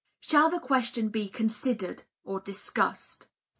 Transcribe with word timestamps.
Shall 0.19 0.49
the 0.49 0.59
Question 0.59 1.09
be 1.09 1.29
Considered 1.29 2.05
(or 2.23 2.39
discussed)? 2.39 3.27